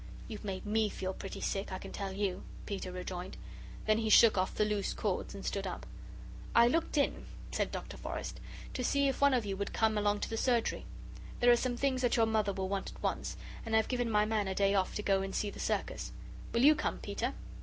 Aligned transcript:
"You've 0.27 0.43
made 0.43 0.65
ME 0.65 0.89
feel 0.89 1.13
pretty 1.13 1.41
sick, 1.41 1.71
I 1.71 1.77
can 1.77 1.91
tell 1.91 2.11
you," 2.11 2.41
Peter 2.65 2.91
rejoined. 2.91 3.37
Then 3.85 3.99
he 3.99 4.09
shook 4.09 4.35
off 4.35 4.55
the 4.55 4.65
loose 4.65 4.95
cords, 4.95 5.35
and 5.35 5.45
stood 5.45 5.67
up. 5.67 5.85
"I 6.55 6.67
looked 6.67 6.97
in," 6.97 7.27
said 7.51 7.71
Dr. 7.71 7.97
Forrest, 7.97 8.39
"to 8.73 8.83
see 8.83 9.07
if 9.07 9.21
one 9.21 9.35
of 9.35 9.45
you 9.45 9.55
would 9.55 9.73
come 9.73 9.99
along 9.99 10.21
to 10.21 10.29
the 10.31 10.37
surgery. 10.37 10.85
There 11.39 11.51
are 11.51 11.55
some 11.55 11.77
things 11.77 12.01
that 12.01 12.15
your 12.17 12.25
Mother 12.25 12.51
will 12.51 12.67
want 12.67 12.91
at 12.91 13.03
once, 13.03 13.37
and 13.63 13.75
I've 13.75 13.87
given 13.89 14.09
my 14.09 14.25
man 14.25 14.47
a 14.47 14.55
day 14.55 14.73
off 14.73 14.95
to 14.95 15.03
go 15.03 15.21
and 15.21 15.35
see 15.35 15.51
the 15.51 15.59
circus; 15.59 16.11
will 16.51 16.63
you 16.63 16.73
come, 16.73 16.97
Peter?" 16.97 17.33